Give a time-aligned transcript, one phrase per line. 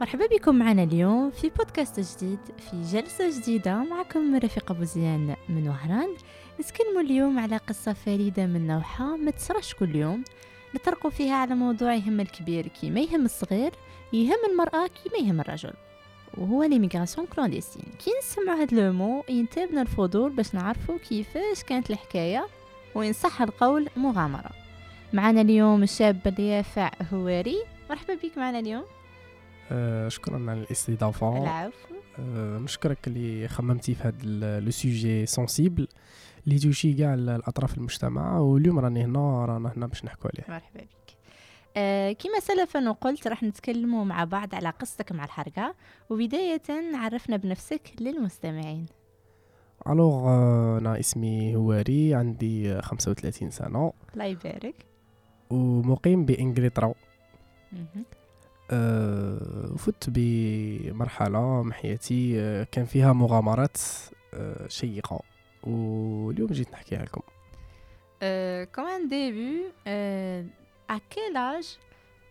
[0.00, 6.08] مرحبا بكم معنا اليوم في بودكاست جديد في جلسة جديدة معكم رفيقة بوزيان من وهران.
[6.60, 10.24] نتكلموا اليوم على قصة فريدة من نوعها ما تصراش كل يوم.
[10.74, 13.72] نطرقوا فيها على موضوع يهم الكبير كي يهم الصغير
[14.12, 15.72] يهم المرأة كي يهم الرجل.
[16.38, 22.46] وهو l'immigration clandestine كي نسمعوا هاد le mot ينتابنا الفضول باش نعرفوا كيفاش كانت الحكاية
[22.94, 24.50] وإن صح القول مغامرة.
[25.12, 27.58] معنا اليوم الشاب اليافع هواري.
[27.90, 28.84] مرحبا بك معنا اليوم.
[29.70, 31.94] آه، شكرا على الاستضافه العفو.
[32.18, 35.88] آه، نشكرك اللي خممتي في هذا le sujet sensible
[36.46, 40.44] اللي touche كاع الأطراف المجتمع واليوم راني هنا رانا هنا باش نحكوا عليه.
[40.54, 41.16] مرحبا بك.
[41.76, 45.74] آه كما سلفا وقلت راح نتكلموا مع بعض على قصتك مع الحرقة
[46.10, 46.62] وبداية
[46.94, 48.86] عرفنا بنفسك للمستمعين.
[49.88, 53.92] Alors آه، أنا اسمي هواري عندي 35 سنة.
[54.14, 54.86] الله يبارك.
[55.50, 56.94] ومقيم بإنجلترا.
[59.76, 63.76] فت بمرحلة من حياتي آه، كان فيها مغامرات
[64.34, 65.20] أه شيقة.
[65.62, 67.20] واليوم جيت نحكيها لكم.
[68.22, 70.44] آه كمان ديبي آه
[70.92, 71.66] à quel âge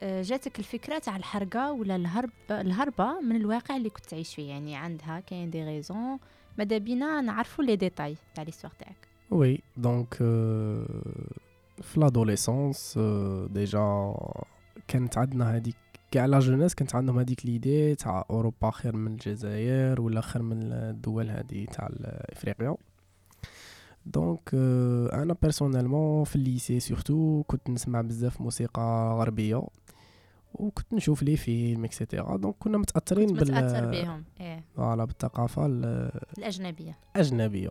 [0.04, 4.76] آه جاتك الفكرة تاع الحرقة ولا الهرب الهربة من الواقع اللي كنت تعيش فيه؟ يعني
[4.76, 6.20] عندها كاين des raisons
[6.58, 10.86] ماذا بينا نعرفوا les détails تاع l'histoire تاعك؟ Oui donc آه،
[11.82, 13.00] في l'adolescence
[13.50, 14.14] déjà
[14.88, 15.76] كانت عندنا هذيك
[16.12, 20.74] كاع la jeunesse كانت عندهم هذيك l'idée تاع أوروبا خير من الجزائر ولا خير من
[20.74, 22.76] الدول هذه تاع افريقيا
[24.06, 29.64] donc آه، أنا personnellement في ال lycée surtout كنت نسمع بزاف موسيقى غربية
[30.54, 34.64] وكنت نشوف les films et cetera donc كنا متأثرين بال متأثر بهم إيه.
[34.76, 36.98] voilà بالثقافة الأجنبية.
[37.16, 37.70] الأجنبية.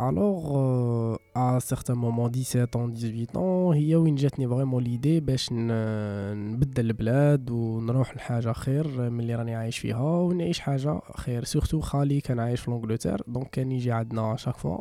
[0.00, 6.86] Euh, à certains moments, 17 ans, 18 ans, هي وين جاتني vraiment l'idée باش نبدل
[6.86, 11.44] البلاد ونروح لحاجة خير من اللي راني عايش فيها ونعيش حاجة خير.
[11.44, 14.78] surtout خالي كان عايش في l'Angleterre donc كان يجي عندنا chaque fois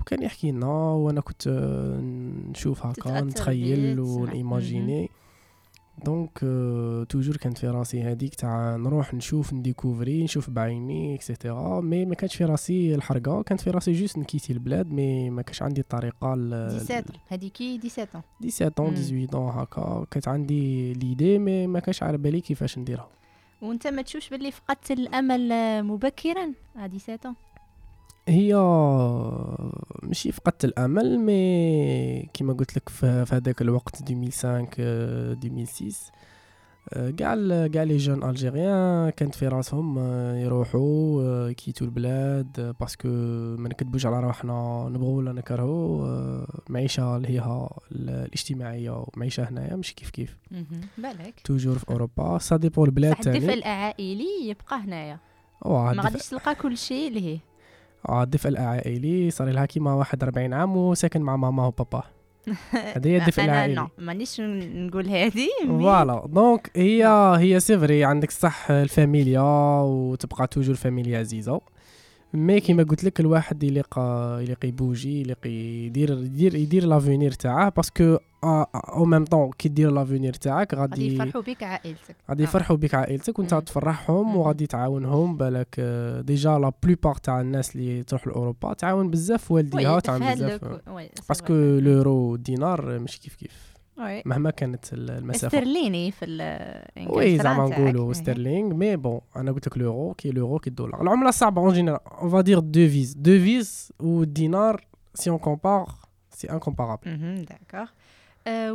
[0.00, 1.48] وكان يحكي لنا وأنا كنت
[2.50, 4.00] نشوف هكا نتخيل.
[4.00, 5.10] و n'imaginer
[6.04, 11.31] donc آه، toujours كانت في راسي هذيك تاع نروح نشوف n découvrir نشوف بعيني et
[11.31, 15.30] cetera mais ما كانش في راسي الحرقه كانت في راسي juste n quitter البلاد mais
[15.30, 19.26] ما كانش عندي الطريقة ل 17 هذيك 17 17 مم.
[19.26, 23.08] 18 هكا كانت عندي l'idée mais ما كانش على بالي كيفاش نديرها
[23.62, 27.34] وانت ما تشوفش باللي فقدت الأمل آه، مبكرا ا 17
[28.30, 28.54] هي
[30.02, 34.48] ماشي فقدت الأمل mais كيما قلت لك في هذاك الوقت 2005
[34.80, 36.12] آه، 2006
[36.92, 37.34] آه، كاع
[37.66, 43.08] كاع les jeunes algériens كانت في راسهم آه، يروحوا آه، يquittوا البلاد آه، parce que
[43.58, 47.38] ما نكذبوش على روحنا نبغوا ولا نكرهوا معيشة اللي هي
[47.92, 50.36] ال- الاجتماعية ومعيشة هنايا مش كيف كيف.
[50.98, 51.40] بالك.
[51.44, 52.38] toujours في أوروبا.
[52.38, 55.18] ça dépend البلاد الدفء العائلي يبقى هنايا.
[55.64, 57.34] ما غاديش تلقى كل شيء اللي هي.
[57.34, 57.40] آه،
[58.10, 62.02] الدفء العائلي صار لها كيما واحد 40 عام وساكن مع ماما وبابا.
[62.96, 66.26] هذه هي الدفء العائلي مانيش نقول هذه voilà.
[66.26, 67.06] donc هي
[67.38, 71.60] هي c'est vrai عندك الصح الفاميليا وتبقى toujours فاميليا عزيزة.
[72.34, 77.98] mais كيما قلت لك الواحد يلقى يلقى يبوجي يلقى يدير يدير يدير l'avenir تاعه parce
[77.98, 82.44] que au même temps كي دير l'avenir تاعك غادي غادي يفرحوا بك عائلتك غادي آه.
[82.44, 83.54] يفرحوا بك عائلتك وانت.
[83.54, 84.36] تفرحهم.
[84.36, 85.80] وغادي تعاونهم بالك
[86.26, 90.64] déjà la plupart تاع الناس اللي تروح لأوروبا تعاون بزاف والديها تعاون بزاف
[91.28, 91.52] parce que.
[91.54, 93.69] l'euro والدينار مش كيف كيف.
[93.98, 95.58] مهما كانت ال- المسافة.
[95.58, 97.68] استرليني في ال oui زعما.
[97.68, 98.12] نقولوا إيه.
[98.12, 101.02] Sterling mais bon أنا قلت لك l'euro كي l'euro كي الدولار.
[101.02, 105.94] العملة صعبة en général on va dire devises devises والدينار c'est en compare
[106.30, 107.88] c'est incomparable D'accord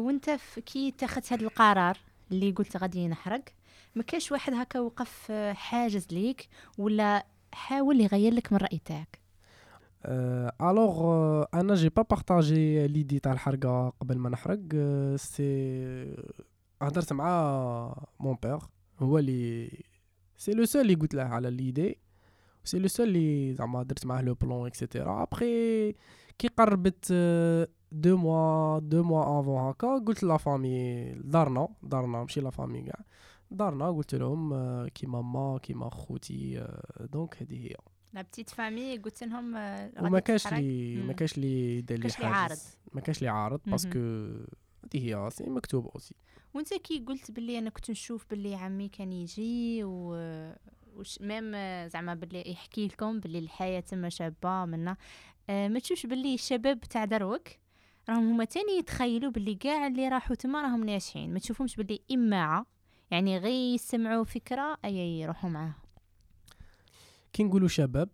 [0.06, 1.98] وأنت في كي اتخذت هذا القرار
[2.32, 3.42] اللي قلت غادي نحرق
[3.96, 6.48] ما كاش واحد هكا وقف آه، حاجز ليك
[6.78, 9.20] ولا حاول يغير لك من الرأي تاعك؟
[10.62, 14.60] Alors أنا j'ai pas partagé l'idée تاع الحرقه قبل ما نحرق.
[15.16, 16.16] c'est
[16.82, 18.60] هضرت مع mon père
[19.00, 19.72] هو اللي
[20.38, 21.98] c'est le seul اللي قلت له على l'idée
[22.64, 25.92] c'est le seul اللي زعما درت معاه le plan et cetera après
[26.38, 27.14] كي قربت
[27.92, 33.06] deux mois deux mois avant هكا قلت la famille دارنا دارنا ماشي la famille كاع.
[33.52, 37.76] دارنا قلت لهم آه، كي ماما كيما خوتي آه، donc هذه هي.
[38.16, 40.48] la petite famille قلت لهم آه، وما كاش.
[40.54, 41.14] لي ما.
[41.14, 42.58] كاش لي دار لي عارض.
[42.94, 43.60] ما كاش لي عارض.
[43.68, 44.00] parce que
[44.86, 46.16] هذه هي c'est مكتوب aussi
[46.54, 50.16] وأنت كي قلت باللي أنا كنت نشوف باللي عمي كان يجي و
[50.96, 54.98] وش même آه، زعما باللي يحكي لكم باللي الحياة تما شابة منا
[55.50, 57.48] آه، ما تشوفش باللي الشباب تاع دروك
[58.10, 62.66] راهم هما تاني يتخيلوا باللي كاع اللي راحوا تما راهم ناجحين ما تشوفهمش باللي إماعة
[63.12, 65.76] يعني غير يسمعوا فكرة أي يروحوا معاها
[67.36, 68.10] كي نقولوا شباب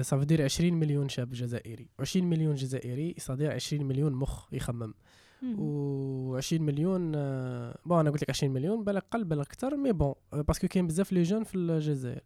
[0.00, 1.88] ça veut dire 20 مليون شاب جزائري.
[2.00, 4.94] 20 مليون جزائري ça veut dire 20 مليون مخ يخمم.
[5.42, 5.56] مم.
[5.58, 9.92] و 20 مليون آه، bon أنا قلت لك 20 مليون بالك قل بالك أكثر mais
[9.92, 12.22] bon آه، parce que كاين بزاف les jeunes في الجزائر.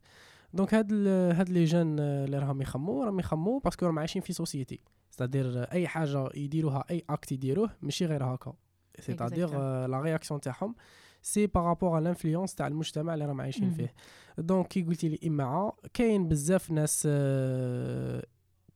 [0.54, 4.22] donc هاد هاد les jeunes آه، اللي راهم يخمو راهم يخمو parce que راهم عايشين
[4.22, 4.80] في société
[5.10, 8.54] c'est-à-dire أي حاجة يديروها أي acte يديروه ماشي غير هكا.
[9.00, 9.48] c'est-à-dire.
[9.86, 10.74] la réaction تاعهم
[11.22, 13.70] c'est par rapport على l'influence تاع المجتمع اللي راهم عايشين.
[13.70, 13.94] فيه.
[14.38, 17.02] donc كي قلتي لي امعه كاين بزاف ناس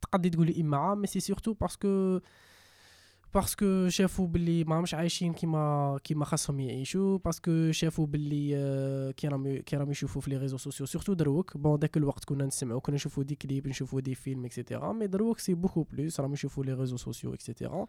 [0.01, 2.21] تقدي تقولي en masse mais c'est surtout parce que
[3.35, 8.57] parce que شافوا باللي ما همش عايشين كيما كيما خاصهم يعيشوا parce que شافوا باللي
[8.57, 11.57] آه، كي راهم كي راهم يشوفوا في les réseaux sociaux surtout دروك.
[11.57, 15.07] bon داك الوقت كنا نسمعوا كنا نشوفوا des clips نشوفوا des films et cetera mais
[15.07, 17.87] دروك c'est beaucoup plus راهم يشوفوا les réseaux sociaux et cetera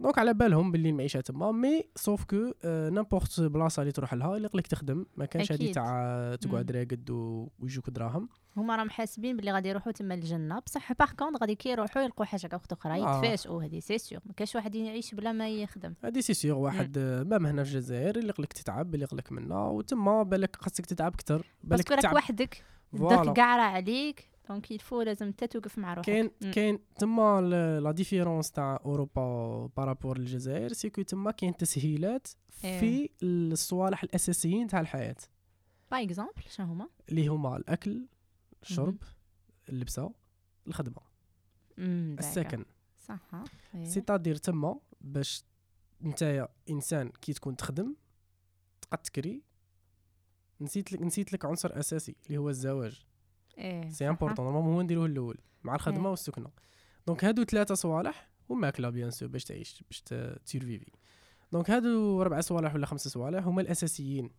[0.00, 4.48] donc على بالهم باللي المعيشه تما mais sauf que n'importe بلاصه اللي تروح لها اللي
[4.54, 5.72] لك تخدم ما كانش هذه.
[5.72, 7.10] تاع تقعد راقد
[7.58, 8.28] ويجوك دراهم.
[8.56, 10.58] هما راهم حاسبين باللي غادي يروحوا تما الجنة.
[10.58, 12.96] بصح par contre غادي كي يروحوا يلقوا حاجة وقت أخرى آه.
[12.96, 15.94] يتفاجئوا هذه سي سيغ ما كاش واحد يعيش بلا ما يخدم.
[16.04, 20.22] هادي سي سيغ واحد même هنا في الجزائر اللي لك تتعب اللي لك منا وتما
[20.22, 22.14] بالك خاصك تتعب أكثر بالك راك تتعب.
[22.14, 22.64] وحدك.
[22.94, 24.28] الدرك كاع راه عليك.
[24.48, 26.30] donc il faut لازم انت توقف مع روحك كاين.
[26.52, 27.40] كاين تما
[27.82, 32.28] la différence تاع أوروبا par rapport للجزائر c'est que تما كاين تسهيلات
[32.64, 32.80] إيه.
[32.80, 35.16] في الصوالح الأساسيين تاع الحياة
[35.90, 38.06] par exemple شنو هما اللي هما الأكل
[38.62, 39.02] الشرب
[39.68, 40.12] اللبسة
[40.66, 41.02] الخدمة.
[41.78, 42.64] السكن
[42.98, 43.44] صح ها
[43.74, 43.84] إيه.
[43.84, 45.44] c'est-à-dire تما باش
[46.02, 47.96] نتايا إنسان كي تكون تخدم
[48.80, 49.42] تقد تكري
[50.60, 53.05] نسيت لك نسيت لك عنصر أساسي اللي هو الزواج
[53.58, 56.10] إيه c'est important normalement هو نديروه الأول مع الخدمة إيه.
[56.10, 56.50] والسكنة.
[57.06, 60.00] donc هادو ثلاثة صوالح وماكلة bien sûr باش تعيش باش
[60.44, 60.90] ت survivre
[61.52, 64.30] donc هادو ربع صوالح ولا خمسة صوالح هما الأساسيين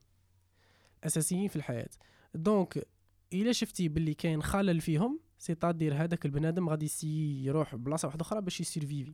[1.04, 1.90] اساسيين في الحياة.
[2.36, 2.88] donc
[3.34, 8.42] إلا شفتي باللي كاين خلل فيهم c'est-à-dire هذاك البنادم غادي يسيي يروح بلاصة واحدة أخرى
[8.42, 9.14] باش ي survivre.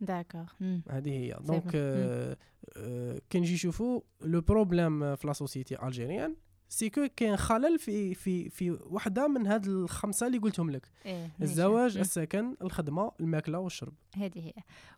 [0.00, 0.46] d'accord.
[0.90, 1.38] هذه هي.
[1.40, 2.36] donc آه،
[2.76, 6.36] آه، كي نجي نشوفوا le problème في la société algérienne
[6.72, 11.28] c'est que كاين خلل في في في وحده من هاد الخمسة اللي قلتهم لك ماشي.
[11.42, 12.00] الزواج مم.
[12.00, 14.52] السكن الخدمة الماكلة والشرب هذه هي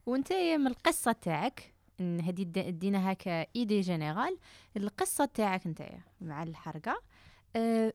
[0.06, 4.38] وانت من القصة تاعك هذه د- دينا هكا idée générale
[4.76, 5.88] القصة تاعك انت
[6.20, 7.02] مع الحرقة
[7.56, 7.92] أه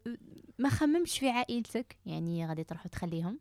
[0.60, 3.40] ما خممتش في عائلتك يعني غادي تروحوا تخليهم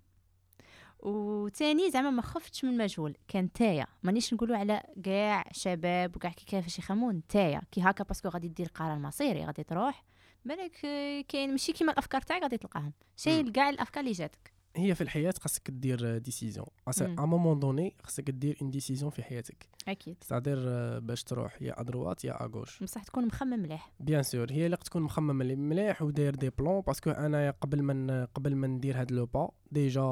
[1.01, 6.45] وتاني زعما ما خفتش من المجهول كان تايا مانيش نقولوا على كاع شباب وكاع كي
[6.45, 10.05] كيفاش يخمون تايا كي هكا parce que غادي دير قرار مصيري غادي تروح
[10.47, 12.93] بالك آه، كاين ماشي كيما الأفكار تاعك غادي تلقاهم.
[13.17, 14.53] شيء كاع الأفكار اللي جاتك.
[14.77, 16.55] هي في الحياة خاصك دير décision.
[16.55, 19.69] à un moment donné خاصك دير une décision في حياتك.
[19.89, 20.17] أكيد.
[20.25, 20.59] ça à dire
[20.99, 23.91] باش تروح يا à droite يا à gauche بصح تكون مخمم مليح.
[24.01, 27.83] bien sûr هي اللي تكون مخمم ملي- مليح وداير des plans parce que أنا قبل
[27.83, 30.03] ما قبل ما ندير هاد le pas déjà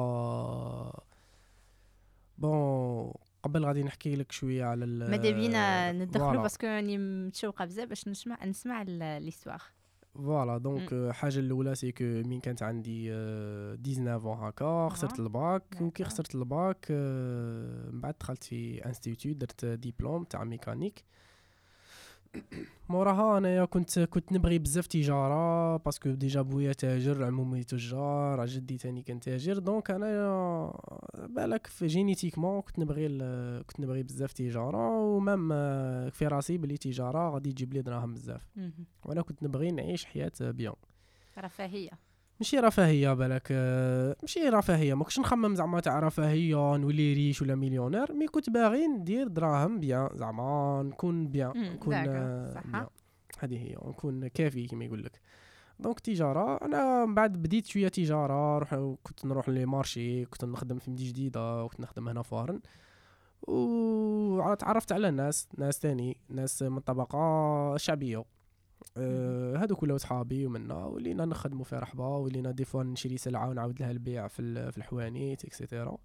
[2.37, 3.13] bon
[3.43, 6.41] قبل غادي نحكي لك شوية على ماذا بينا ندخلوا.
[6.41, 8.81] parce que راني متشوقة بزاف باش نسمع نسمع
[9.17, 9.63] l'histoire
[10.15, 16.03] voilà donc الحاجة الاولى c'est que مين كانت عندي آه، 19 هكا خسرت الباك وكي.
[16.03, 16.85] خسرت الباك
[17.91, 21.03] من بعد دخلت في institut درت ديبلوم تاع ميكانيك
[22.89, 28.77] موراها أنايا كنت كنت نبغي بزاف تجارة parce que déjà بويا تاجر عمومي تجار جدي
[28.77, 29.59] تاني كان تاجر.
[29.59, 30.71] donc أنايا
[31.27, 33.07] بالك في génétiquement كنت نبغي
[33.63, 35.49] كنت نبغي بزاف تجارة و même
[36.09, 38.47] في راسي بلي تجارة غادي تجيب لي دراهم بزاف.
[39.05, 40.73] وأنا كنت نبغي نعيش حياة bien
[41.37, 41.91] رفاهية.
[42.39, 44.93] ماشي رفاهية بالك آه، ماشي رفاهية.
[44.93, 48.13] ما كنتش نخمم زعما تاع رفاهية نولي riche ولا مليونير.
[48.13, 52.89] mais كنت باغي ندير دراهم bien زعما نكون bien نكون d'accord، آه،
[53.39, 55.19] هذه هي نكون كافي كما يقول لك
[55.79, 60.79] donc تجارة أنا من بعد بديت شوية تجارة روح كنت نروح les marchés كنت نخدم
[60.79, 62.59] في مدينة جديدة وكنت نخدم هنا فارن
[63.47, 68.23] وتعرفت على ناس ناس تاني ناس من الطبقه الشعبيه
[68.97, 73.79] آه، هادو كلهم صحابي ومنا ولينا نخدموا في رحبة ولينا des fois نشري سلعة ونعاود
[73.79, 75.97] لها البيع في في الحوانيت et cetera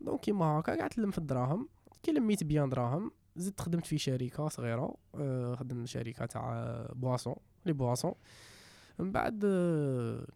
[0.00, 1.68] donc كيما هكا قعدت نلم في الدراهم.
[2.02, 7.34] كي لميت bien دراهم زدت خدمت في شركة صغيرة آه، خدمت شركة تاع boissons
[7.66, 8.14] les boissons
[8.98, 10.26] من بعد آه،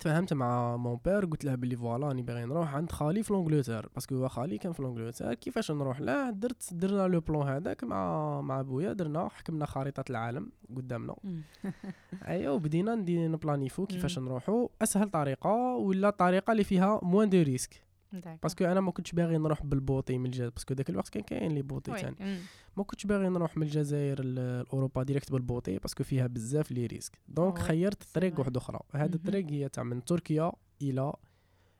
[0.00, 3.88] تفاهمت مع mon père قلت له بلي voilà راني باغي نروح عند خالي في l'Angleterre
[3.94, 7.84] parce que هو خالي كان في l'Angleterre كيفاش نروح له؟ درت درنا le plan هذاك
[7.84, 11.16] مع مع بويا درنا حكمنا خريطة العالم قدامنا.
[12.28, 14.68] ايوا وبدينا ندي نبلانيفو كيفاش نروحو.
[14.82, 19.38] أسهل طريقة ولا الطريقة اللي فيها moins de risques parce que أنا ما كنتش باغي
[19.38, 21.98] نروح بالبوطي من الجزائر parce que ذاك الوقت كان كاين لي بوطي.
[21.98, 22.38] ثاني مم.
[22.76, 27.18] ما كنتش باغي نروح من الجزائر لأوروبا direct بالبوطي parce que فيها بزاف les risques
[27.28, 28.40] donc خيرت طريق فري.
[28.40, 29.14] واحدة أخرى هاد مهم.
[29.14, 31.12] الطريق هي تاع من تركيا إلى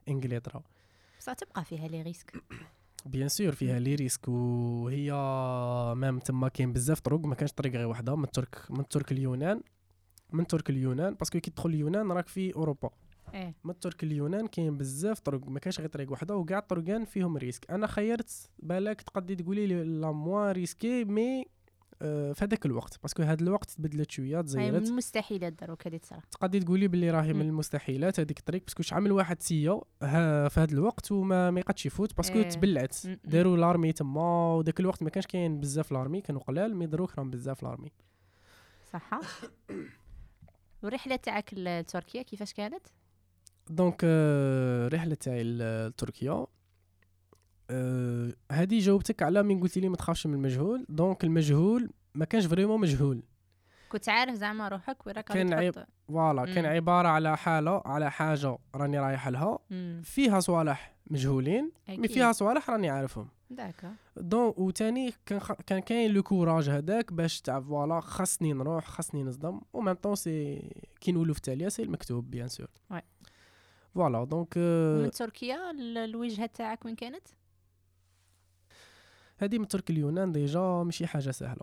[0.08, 0.62] إنجلترا
[1.18, 2.42] بصح تبقى فيها les risques
[3.06, 5.12] bien sûr فيها les risques وهي
[5.96, 9.60] même تما كاين بزاف طرق ما كانش طريق غير وحدة من ترك من ترك اليونان
[10.32, 12.90] من ترك اليونان parce que كي تدخل اليونان راك في أوروبا
[13.34, 13.54] إيه.
[13.64, 17.70] من ترك اليونان كاين بزاف طرق ما كانش غير طريق وحده وكاع الطرقان فيهم risque.
[17.70, 21.46] أنا خيرت بالك تقدي تقولي لي la moins risquée mais
[22.02, 23.02] آه، في هذاك الوقت.
[23.02, 24.88] parce que هذا الوقت تبدلت شوية هاي من تزيرت.
[24.88, 26.20] المستحيلات دروك هادي تصرا.
[26.30, 27.40] تقدي تقولي باللي راهي من.
[27.40, 31.86] المستحيلات هذيك الطريق؟ parce que شحال من واحد سيا في هذا الوقت وما ما يقدش
[31.86, 32.16] يفوت.
[32.16, 32.48] parce que إيه.
[32.48, 32.96] تبلعت.
[33.24, 37.30] داروا l'armée تما وداك الوقت ما كانش كاين بزاف l'armée كانوا قلال mais دروك راهم
[37.30, 37.92] بزاف l'armée
[38.92, 39.10] صح
[40.82, 42.86] والرحلة تاعك لتركيا كيفاش كانت؟
[43.70, 46.46] donc آه، الرحلة تاعي لتركيا
[47.70, 52.46] آه، هذه جاوبتك على من قلت لي ما تخافش من المجهول donc المجهول ما كانش
[52.46, 53.22] vraiment مجهول
[53.88, 55.74] كنت عارف زعما روحك وين راك كان عيب.
[56.08, 56.66] voilà كان.
[56.66, 59.58] عبارة على حالة على حاجة راني رايح لها.
[60.02, 62.08] فيها صوالح مجهولين mais.
[62.08, 65.52] فيها صوالح راني عارفهم d'accord donc وتاني كان خ...
[65.52, 70.14] كان كاين le courage هذاك باش تاع voilà خاصني نروح خاصني نصدم et même temps
[70.14, 70.70] c'est
[71.00, 72.68] que نولو في سي المكتوب bien sûr.
[73.94, 77.28] voilà donc آه، ومن تركيا ال- الوجهه تاعك وين كانت؟
[79.38, 81.62] هذه من ترك اليونان déjà ماشي حاجة سهلة.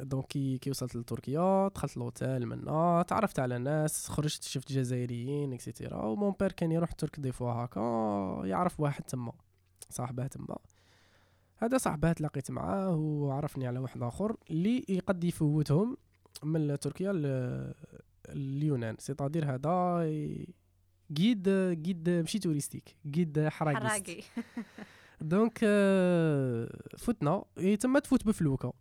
[0.00, 6.02] donc كي وصلت لتركيا دخلت l'hôtel منا تعرفت على ناس خرجت شفت جزائريين et cetera
[6.04, 9.32] و mon but كان يروح ترك des fois هكا يعرف واحد تما
[9.90, 10.56] صاحبه تما.
[11.56, 15.96] هذا صاحبه تلاقيت معاه وعرفني على واحد آخر اللي يقد يفوتهم
[16.42, 17.12] من تركيا
[18.28, 18.96] اليونان.
[18.98, 20.00] c'est-à-dire هذا
[21.12, 21.48] guide
[21.82, 23.82] guide ماشي touristique guide حراقيست.
[23.86, 24.22] حراقي.
[25.20, 26.68] donc آه،
[26.98, 27.44] فتنا
[27.80, 28.72] تما تفوت بفلوكة.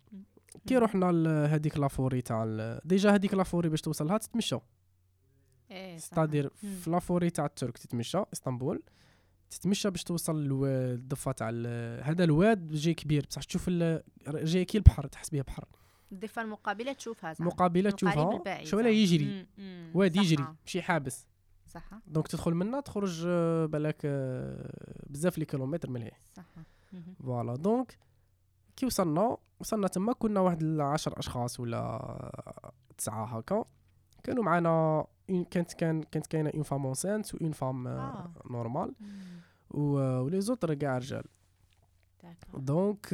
[0.68, 4.58] كي رحنا لهذيك la forêt تاع déjà هذيك la forêt باش توصلها تتمشى.
[5.72, 5.98] إيه.
[5.98, 6.50] c'est-à-dire.
[6.50, 8.84] في la forêt تاع الترك تتمشى إسطنبول.
[9.50, 11.50] تتمشى باش توصل للضفه تاع
[12.04, 13.26] هذا الواد جاي كبير.
[13.30, 13.70] بصح تشوف
[14.28, 15.66] جاي كي البحر تحس به بحر.
[16.12, 18.64] الضفة المقابلة تشوفها مقابلة تشوفها.
[18.64, 18.80] شو.
[18.80, 19.48] يجري.
[19.94, 20.16] واد.
[20.16, 21.28] يجري ماشي حابس.
[21.74, 26.46] صح donc تدخل منها تخرج آه، بالك آه، بزاف les kilomètres من هنا صح.
[27.24, 27.98] voilà donc
[28.76, 32.62] كي وصلنا وصلنا تما كنا واحد العشر أشخاص ولا
[32.98, 33.66] تسعة هكا
[34.24, 35.06] كانوا معنا
[35.52, 38.32] كانت كان كانت كاينة une femme enceinte و une femme آه.
[38.52, 38.94] normale.
[39.72, 41.24] و les autres كاع رجال.
[42.54, 43.08] donc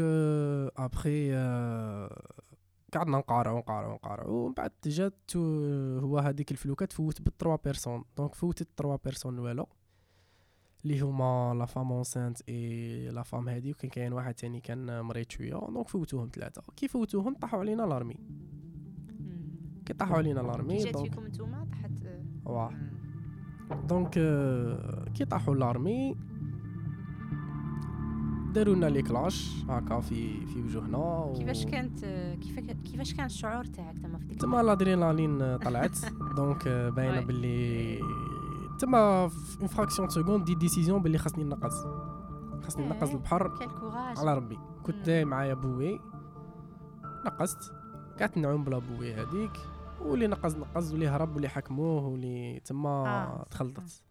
[0.78, 1.34] après
[2.94, 8.04] قعدنا نقارعو نقارعو نقارعو ومن بعد جات آه، هو هذيك الفلوكة تفوت بال trois personnes.
[8.18, 9.66] donc فوتت ال trois personnes الوالا
[10.86, 15.26] اللي هما la femme enceinte et la femme هادي وكان كاين واحد تاني كان مريض
[15.30, 15.52] شوية.
[15.54, 18.16] donc فوتوهم ثلاثة كي فوتوهم طاحوا علينا l'armée.
[19.86, 21.92] كي طاحوا علينا l'armée جات فيكم نتوما طاحت
[22.46, 22.74] واه.
[23.88, 26.16] donc آه، كي طاحوا l'armée
[28.54, 32.00] داروا لنا les kalachs هكا في في وجوهنا و- كيفاش كانت
[32.44, 35.98] كيف كيفاش كان الشعور تاعك تما في ديك تما الادرينالين طلعت.
[36.36, 37.22] donc آه، باينة.
[37.22, 38.00] باللي
[38.80, 41.84] تما في fraction seconde des décisions باللي خاصني نقز.
[42.64, 42.90] خاصني إيه.
[42.90, 44.58] نقز البحر quel courage على ربي.
[44.84, 46.00] كنت معايا bouée
[47.26, 47.74] نقزت.
[48.20, 49.52] قعدت نعوم بلا bouée هذيك
[50.02, 54.04] واللي نقز نقز واللي هرب واللي حكموه واللي تما آه، تخلطت.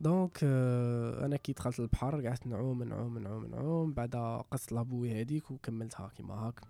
[0.00, 3.92] donc آه، أنا كي دخلت للبحر قعدت نعوم نعوم نعوم نعوم.
[3.92, 4.16] بعد
[4.50, 6.60] قصت la bouée هذيك وكملتها كيما هاك.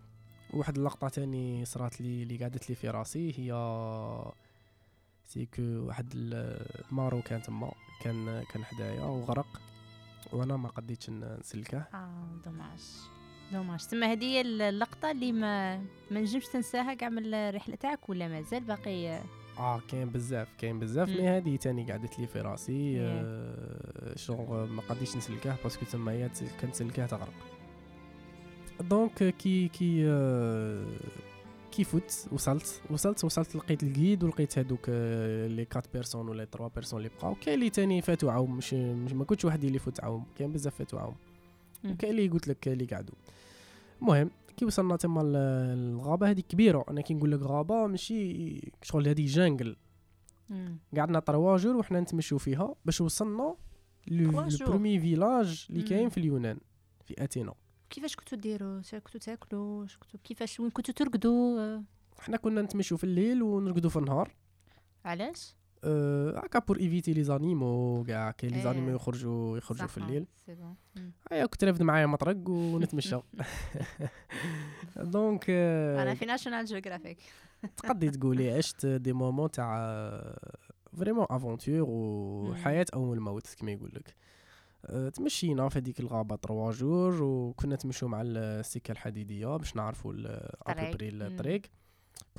[0.55, 3.53] واحد اللقطة تاني صرات لي اللي قعدت لي في راسي هي
[5.25, 7.73] c'est que واحد المارو كان تما
[8.03, 9.61] كان كان حدايا وغرق.
[10.33, 11.79] وأنا ما قديتش نسلكه.
[11.79, 12.81] آه dommage.
[13.53, 13.87] dommage.
[13.87, 15.79] تما هذه هي اللقطة اللي ما
[16.11, 19.21] ما نجمش تنساها كاع من الرحلة تاعك ولا مازال باقي
[19.61, 21.09] آه كاين بزاف كاين بزاف.
[21.09, 23.01] mais هادي تاني قعدت لي في راسي.
[23.01, 26.29] آه شغل ما قديش نسلكه parce que تما
[26.73, 27.33] تسلكه تغرق
[28.81, 30.85] donc كي كي آه
[31.73, 36.45] كي فوت وصلت وصلت وصلت لقيت ال guide ولقيت هادوك آه، les 4 personnes ولا
[36.45, 39.79] 3 personnes اللي بقاو كاين اللي تاني فاتوا عوم مش, مش ما كنتش وحدي اللي
[39.79, 41.15] فوت عوم كاين بزاف فاتوا عوم
[41.85, 41.91] مم.
[41.93, 43.15] وكاين اللي قلت لك اللي قعدوا
[44.03, 46.85] المهم كي وصلنا تما الغابه هذه كبيرة.
[46.91, 49.77] أنا كي نقول لك غابة ماشي شغل هذه jungle.
[50.97, 53.57] قعدنا trois jours وحنا نتمشوا فيها باش وصلنا
[54.09, 54.69] le trois jours.
[54.69, 55.83] premier village اللي.
[55.83, 56.59] كاين في اليونان
[57.05, 57.55] في اتينا
[57.91, 61.81] كيفاش كنتو ديروا كنتو تاكلوا كنتو كيفاش وين كنتو ترقدوا
[62.19, 64.35] حنا كنا نتمشوا في الليل ونرقدوا في النهار.
[65.05, 68.63] علاش؟ أه، هكا pour éviter les animaux كاع كاين les.
[68.63, 70.75] animaux يخرجوا يخرجوا في الليل c'est bon.
[70.97, 71.13] مم.
[71.33, 73.17] ايا كنت رافد معايا مطرق ونتمشى
[74.97, 77.19] donc أه، أنا في National Geographic
[77.77, 79.77] تقدي تقولي عشت des moments تاع
[80.99, 84.15] vraiment aventure وحياه أو الموت كما يقول لك
[84.87, 90.13] أه، تمشينا في هذيك الغابة trois jours وكنا تمشوا مع السكة الحديدية باش نعرفوا.
[90.67, 91.09] après.
[91.09, 91.63] الطريق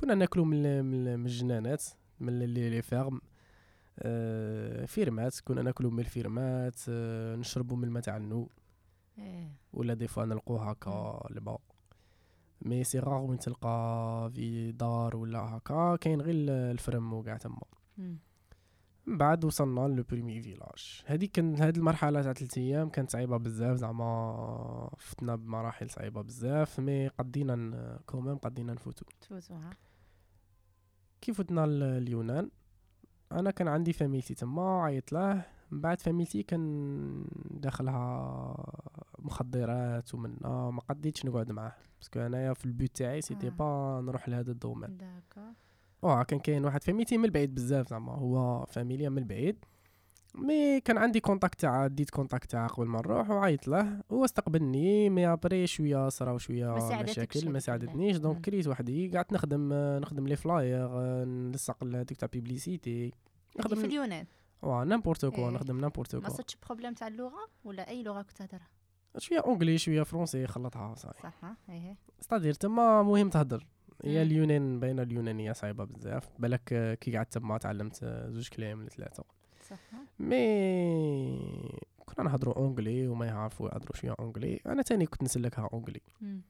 [0.00, 1.84] كنا ناكلوا من ال- من ال- من الجنانات
[2.20, 3.20] من les fermes
[4.86, 8.48] فيرمات كنا ناكلوا من الفيرمات أه، نشربوا من الماء تاع النو.
[9.18, 9.52] إيه.
[9.72, 11.60] ولا des fois نلقوه هكا الماء
[12.62, 17.36] mais c'est rare وين تلقى في دار ولا هكا كاين غير ال- ال ferme وكاع
[17.36, 17.62] تما.
[19.06, 21.02] من بعد وصلنا le premier village.
[21.06, 26.80] هذيك كان هاد المرحلة تاع 3 أيام كانت صعيبة بزاف زعما فتنا بمراحل صعيبة بزاف
[26.80, 29.04] mais قدينا quand même قدينا نفوتو.
[29.20, 29.70] تفوتوها.
[31.20, 32.50] كي فتنا اليونان
[33.38, 35.42] أنا كان عندي فاميلتي تما عيط له.
[35.70, 38.54] من بعد فاميلتي كان داخلها
[39.18, 41.72] مخدرات ومنا ما قديتش نقعد معاه.
[41.98, 43.50] parce que أنايا في ال but تاعي c'était آه.
[43.50, 44.96] pas نروح لهذا ال domaine.
[44.96, 45.52] d'accord
[46.02, 48.12] واه كان كاين واحد فاميلتي من البعيد بزاف زعما.
[48.12, 49.64] هو فاميليا من البعيد.
[50.34, 54.02] mais كان عندي contact تاعه ديت contact تاعه قبل ما نروح وعيط له.
[54.12, 58.16] هو استقبلني mais après شوية صراو شوية ما مشاكل ما ساعدتنيش.
[58.16, 58.40] donc.
[58.40, 60.88] كريت وحدي قعدت نخدم نخدم les flyers
[61.24, 64.26] نلصق هذيك تاع publicité هذه في نخدم اليونان.
[64.62, 65.54] واه n'importe quoi إيه.
[65.54, 68.68] نخدم n'importe ما quoi صرتش problème تاع اللغة ولا أي لغة كنت تهدرها؟
[69.18, 73.66] شوية anglais شوية français خلطها ça y est صح إيه c'est-à-dire تما مهم تهدر.
[74.04, 74.22] هي.
[74.22, 76.28] اليونان باينة اليونانية صعيبة بزاف.
[76.38, 79.24] بالك آه، كي قعدت تما تعلمت آه، زوج كلايم ولا ثلاثة.
[79.70, 79.78] صح
[80.22, 84.60] mais كنا نهضروا anglais وهما يعرفوا يهضروا شوية anglais.
[84.66, 86.00] أنا تاني كنت نسلكها anglais.
[86.20, 86.40] مم.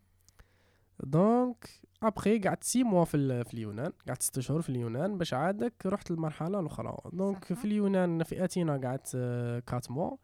[1.05, 1.69] donc
[2.03, 3.93] après قعدت six mois في, في اليونان.
[4.09, 6.97] قعدت ست شهور في اليونان باش عادك رحت للمرحلة الأخرى.
[7.13, 7.45] donc.
[7.45, 10.17] في اليونان في اتينا قعدت آه، quatre mois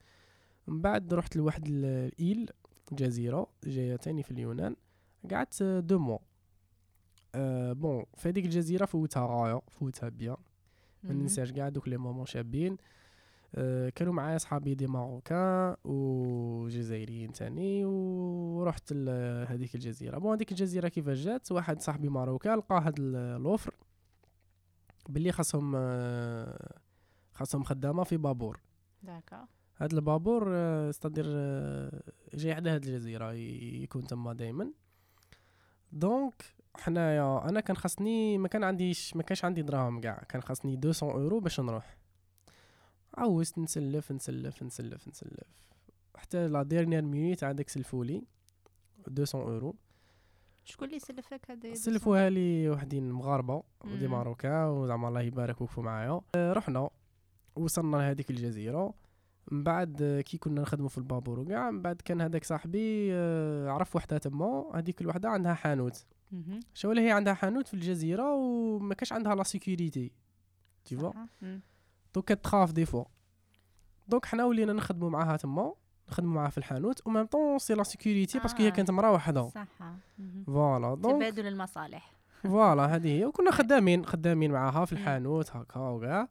[0.67, 2.51] من بعد رحت لواحد ال- ال île
[2.93, 4.77] جزيرة جاية تاني في اليونان.
[5.31, 6.19] قعدت آه، deux mois
[7.35, 10.37] أه bon في هذيك الجزيرة فوتها غاية فوتها bien.
[11.03, 11.13] ما.
[11.13, 12.77] ننساش كاع دوك les moments شابين.
[13.95, 20.19] كانوا معايا صحابي des Marocains وجزائريين تاني ورحت ل- هذيك الجزيرة.
[20.19, 23.75] bon هذيك الجزيرة كيفاش جات؟ واحد صاحبي marocain لقى هاد ال offre
[25.09, 26.79] باللي خاصهم آه،
[27.33, 28.61] خاصهم خدامة في بابور.
[29.03, 29.39] d'accord
[29.77, 32.03] هاد البابور آه، c'est-à-dire آه،
[32.35, 34.73] جاي على هاد الجزيرة يكون تما دائما
[35.93, 36.43] donc
[36.77, 40.23] حنايا أنا كان خاصني ما كان عنديش ما كانش عندي دراهم كاع.
[40.29, 41.97] كان خاصني 200 أورو باش نروح.
[43.19, 45.69] عوزت نسلف نسلف نسلف نسلف.
[46.17, 48.23] حتى la dernière minute عندك سلفولي
[49.09, 49.75] 200 أورو.
[50.65, 54.09] شكون اللي سلفك هذا سلفوها لي وحدين مغاربة و des.
[54.09, 56.21] Marocains وزعما الله يبارك وقفوا معايا.
[56.35, 56.91] آه، رحنا
[57.57, 58.95] وصلنا لهذيك الجزيرة.
[59.51, 63.71] من بعد آه، كي كنا نخدموا في البابور وكاع من بعد كان هذاك صاحبي آه،
[63.71, 64.71] عرف وحدة تما.
[64.75, 66.07] هذيك الوحدة عندها حانوت.
[66.75, 70.13] شو هي عندها حانوت في الجزيرة وما كاش عندها la sécurité
[70.85, 70.97] تي
[72.15, 73.05] donc كتخاف des fois
[74.09, 75.75] donc حنا ولينا نخدموا معاها تما
[76.09, 78.71] نخدموا معاها في الحانوت و même temps c'est la sécurité parce que هي.
[78.71, 79.67] كانت مرا وحده صح.
[80.47, 82.13] voilà donc تبادل المصالح.
[82.43, 83.25] voilà هذه هي.
[83.25, 84.93] وكنا خدامين خدامين معاها في.
[84.93, 86.29] الحانوت هكا وكاع.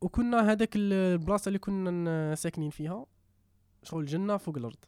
[0.00, 3.06] وكنا هذاك ال- البلاصة اللي كنا ساكنين فيها
[3.82, 4.84] شغل جنه فوق الأرض.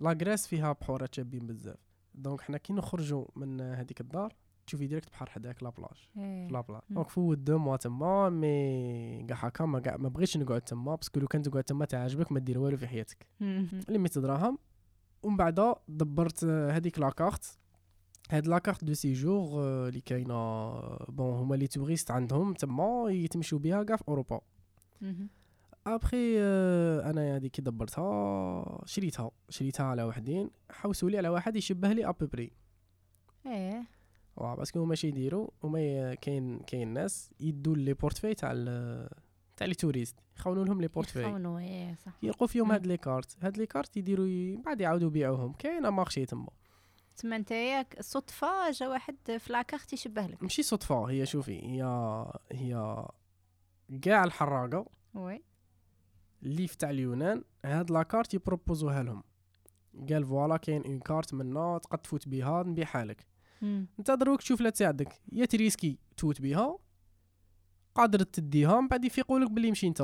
[0.00, 1.76] La Grèce فيها بحورات شابين بزاف.
[2.14, 4.32] donc حنا كي نخرجوا من هذيك الدار
[4.66, 6.48] تشوفي direct بحر حداك la plage إيه.
[6.48, 6.94] la plage مم.
[6.94, 11.10] donc فوت deux mois تما mais كاع هكا ما كاع ما بغيتش نقعد تما parce
[11.10, 13.26] que لو كان تقعد تما تعجبك ما دير والو في حياتك.
[13.88, 14.58] لميت دراهم.
[15.22, 17.58] ومن بعد دبرت هذيك la carte
[18.30, 23.58] هاد la carte de séjour آه، اللي كاينة bon هما les touristes عندهم تما يتمشوا
[23.58, 24.40] بها كاع في أوروبا.
[25.86, 29.30] ابخي آه، أنا هذيك كي دبرتها شريتها.
[29.48, 30.50] شريتها على وحدين.
[30.70, 32.50] حوسوا لي على واحد يشبه لي à peu près
[33.46, 33.84] إيه.
[34.36, 38.52] واه parce que هما شي يديروا هما كاين كاين ناس يدوا les portefeuilles تاع
[39.56, 41.22] تاع les touristes يخونوا لهم les portefeuilles.
[41.22, 42.12] يخونوا إيه صح.
[42.22, 42.72] يلقوا فيهم.
[42.72, 45.52] هاد les cartes هاد les cartes يديروا ي- بعد يعاودوا يبيعوهم.
[45.52, 46.48] كاينة marché تما.
[47.16, 50.42] تما نتايا صدفة جا واحد في la carte يشبه لك.
[50.42, 51.82] ماشي صدفة هي شوفي هي
[52.52, 53.04] هي
[54.02, 54.86] كاع الحراقة.
[55.14, 55.42] oui.
[56.42, 59.22] اللي في تاع اليونان هاد la carte يبروبوزوها لهم.
[60.10, 63.26] قال voilà كاين une carte منا تقد تفوت بها نبيعها لك.
[63.62, 66.78] انت دروك تشوف لا تساعدك يا تريسكي تفوت بها
[67.94, 70.02] قادر تديها من بعد يفيقوا لك باللي مشي انت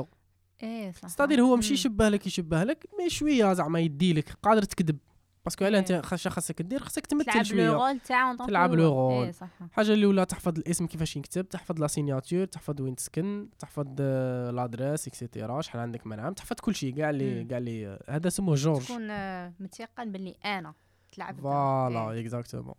[0.63, 1.73] إيه صح c'est-à-dire هو مشي مم.
[1.73, 4.97] يشبه لك يشبه لك mais شوية زعما يدي لك قادر تكذب
[5.45, 6.01] parce que علاه أنت إيه.
[6.01, 8.73] خاص خاصك دير خاصك تمثل تلعب le شوية rôle تاعو تلعب.
[8.73, 9.25] لو رول.
[9.25, 13.87] إيه صح الحاجة الأولى تحفظ الاسم كيفاش ينكتب تحفظ la signature تحفظ وين تسكن تحفظ
[13.99, 17.43] آه، l'adresse et cetera شحال عندك من عام تحفظ كل شيء كاع اللي.
[17.43, 20.73] كاع اللي آه، هذا سموه جورج تكون آه، متيقن باللي أنا
[21.11, 22.19] تلعب voilà.
[22.19, 22.75] exactement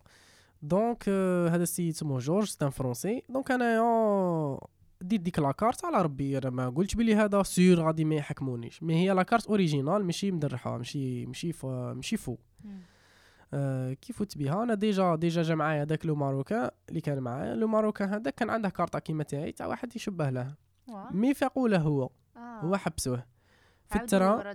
[0.63, 4.57] donc آه، هذا السيد سموه جورج c'est un Français donc انايا
[5.01, 6.37] ديت ديك la carte على ربي.
[6.37, 8.83] أنا ما قلتش بلي هذا sûr غادي ما يحكمونيش.
[8.83, 12.37] mais هي la carte originale ماشي مدرحة ماشي ماشي ماشي faux.
[13.53, 17.55] آه كي فوت بها؟ أنا déjà déjà جا معايا هذاك le Marocain اللي كان معايا.
[17.55, 20.55] le Marocain هذاك كان عنده كارطه كيما تاعي تاع واحد يشبه له.
[21.11, 22.09] mais فاقوا له هو.
[22.37, 22.59] آه.
[22.61, 23.23] هو حبسوه.
[23.89, 24.53] في الترا.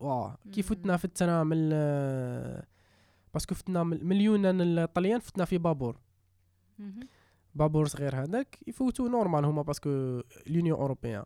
[0.00, 0.62] واه كي.
[0.62, 2.64] فتنا في الترا من ال-
[3.34, 6.00] parce que فتنا من اليونان الطليان فتنا في بابور.
[7.54, 11.24] بابور صغير هذاك يفوتوا normal هما parce que l'Union européenne.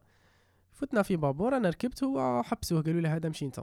[0.72, 3.60] فتنا في بابور أنا ركبت هو حبسوه قالوا له هذا مشي أنت.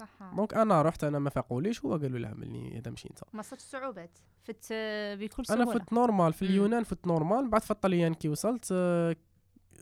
[0.00, 0.08] صح.
[0.36, 3.20] donc أنا رحت أنا ما فاقوليش هو قالوا له ملي هذا مشي أنت.
[3.32, 4.18] ما صرت صعوبات.
[4.42, 4.72] فت
[5.18, 5.78] بكل أنا سهولة.
[5.78, 6.42] فت normal في.
[6.42, 8.72] اليونان فت normal بعد في الطليان كي وصلت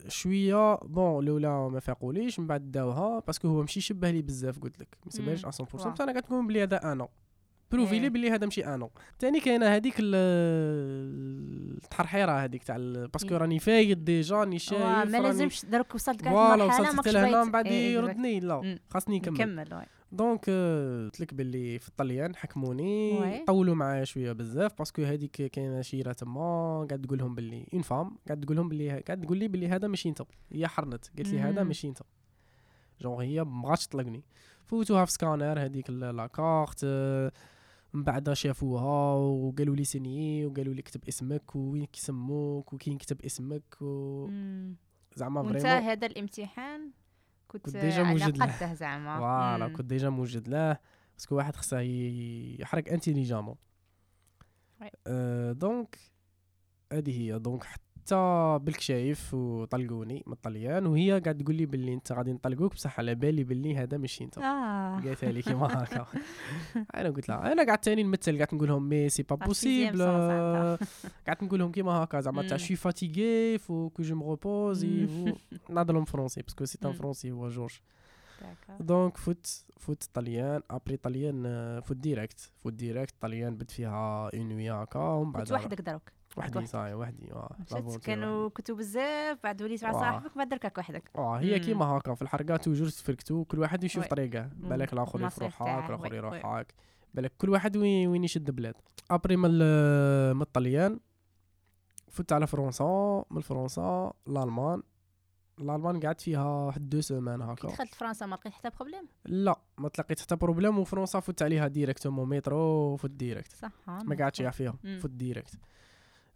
[0.09, 4.59] شوية bon الاولى ما فاقوليش من بعد داوها parce que هو مشي شبه لي بزاف
[4.59, 5.51] قلت لك ما سبهاش مم.
[5.51, 5.67] 100% واه.
[5.75, 7.09] بصح أنا نقول بلي هذا أنا
[7.73, 8.01] بروفي إيه.
[8.01, 8.89] لي بلي هذا ماشي أنا
[9.21, 10.15] ثاني كاينة هذيك ال-
[11.85, 12.77] التحرحيره هذيك تاع
[13.13, 13.37] باسكو إيه.
[13.37, 17.13] راني فايد ديجا راني واه، شايف ما لازمش درك وصلت كاع المرحله وصلت ماكش حتى
[17.13, 18.79] لهنا بايت من بعد إيه، يردني لا مم.
[18.91, 19.87] خاصني نكمل نكمل.
[20.13, 20.51] دونك
[21.05, 23.21] قلت لك باللي في الطليان حكموني.
[23.47, 28.19] طولوا معايا شوية بزاف باسكو هذيك كاينة شيرة تما قاعد تقول لهم باللي اون فام
[28.27, 31.39] قاعد تقول لهم باللي قاعد تقول لي باللي هذا ماشي انت هي حرنت قالت لي
[31.39, 31.63] هذا.
[31.63, 31.99] ماشي انت
[33.01, 34.25] جونغ هي مبغاتش تطلقني
[34.67, 37.33] فوتوها في سكانر هذيك la carte آه،
[37.93, 43.83] من بعد شافوها وقالوا لي signe وقالوا لي كتب اسمك وين كيسموك وكي نكتب اسمك
[43.83, 44.27] و...
[45.15, 46.91] زعما vraiment هذا الامتحان
[47.53, 48.75] كنت, كنت déjà موجد له.
[48.75, 49.69] زعما voilà.
[49.69, 50.79] كنت déjà موجد له
[51.17, 53.55] parce que واحد خصها ي- يحرك intelligemment.
[55.07, 55.99] أه donc
[56.93, 57.65] هذه هي donc
[58.01, 63.15] حتى بالكشايف وطلقوني من الطليان وهي قاعد تقول لي باللي أنت غادي نطلقوك بصح على
[63.15, 66.07] بالي باللي هذا ماشي أنت آه قالتها لي كيما هكا
[66.95, 70.03] أنا قلت لها أنا قاعد تاني نمثل قاعد نقول لهم مي سي با بوسيبل
[71.27, 72.57] قاعد نقول لهم كيما هكا زعما تاع.
[72.57, 75.35] شي فاتيغي فو كو جو مم.
[75.75, 76.93] نهضر لهم فرونسي باسكو سي ان.
[76.93, 77.81] فرونسي هو جورج.
[78.81, 84.49] دونك فوت فوت طليان ابري طليان آه، فوت ديريكت فوت ديريكت طليان بد فيها اون
[84.49, 86.67] نوي هكا ومن بعد وحدك دروك وحدي.
[86.67, 87.33] صاي وحدي.
[87.33, 90.01] آه، لافونتير كانوا كتب بزاف بعد وليت مع واه.
[90.01, 91.11] صاحبك بعد دركك وحدك.
[91.17, 91.59] آه هي.
[91.59, 94.07] كيما هكا في الحرقه توجور تفركتو كل واحد يشوف.
[94.07, 94.51] طريقة.
[94.57, 96.47] بالك الآخر يروح هاك الآخر يروح.
[96.47, 96.75] هاك
[97.15, 98.75] بالك كل واحد وين وين يشد بلاد.
[99.11, 99.51] après من
[100.37, 101.01] من الطليان
[102.09, 104.83] فوت على فرنسا من فرنسا الالمان
[105.59, 109.61] الالمان قعدت فيها واحد deux semaines كي هكا دخلت فرنسا ما لقيت حتى problème لا
[109.79, 114.75] ما تلقيت حتى problème وفرنسا فوت عليها directement مترو فوت direct صح ما قعدتش فيها.
[115.01, 115.55] فوت direct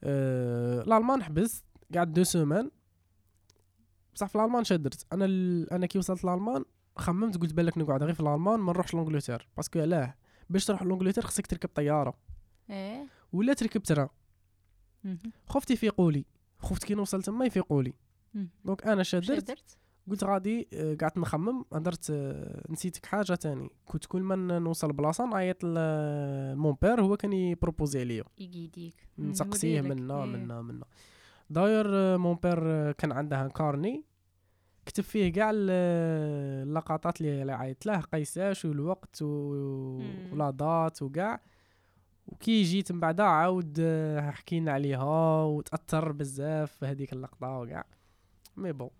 [0.05, 1.65] أه الألمان حبست
[1.95, 2.71] قعد deux semaines.
[4.15, 5.71] بصح في الألمان شدرت أنا ال...
[5.71, 6.65] أنا كي وصلت الألمان
[6.97, 8.03] خممت قلت بالك نقعد.
[8.03, 10.15] غير في الألمان ما نروحش l'Angleterre parce que علاه
[10.51, 12.15] باش تروح l'Angleterre خصك تركب طيارة.
[12.71, 13.07] إيه.
[13.33, 13.83] ولا تركب
[15.05, 15.19] مهم.
[15.47, 16.25] خفت يفيقوا لي.
[16.59, 17.93] خفت كي نوصل تما يفيقوا لي.
[18.35, 18.49] مم.
[18.65, 19.77] donc أنا شدرت درت؟
[20.11, 25.27] قلت غادي آه، قعدت نخمم هدرت آه، نسيتك حاجة تاني كنت كل ما نوصل بلاصة
[25.27, 29.81] نعيط ل mon père هو كان ي propose عليا ي guide يك نسقسيه.
[29.81, 30.31] منا إيه.
[30.31, 30.85] منا منا
[31.51, 34.05] داير آه، mon père آه، كان عنده un carnet
[34.87, 35.71] كتب فيه كاع ال-
[36.69, 39.23] اللقطات اللي عيطت له قيساش والوقت.
[39.23, 41.41] و la date وكاع
[42.27, 47.85] وكي جيت من بعدا عاود آه، حكينا عليها وتأثر بزاف في هذيك اللقطة وكاع
[48.57, 48.91] mais bon.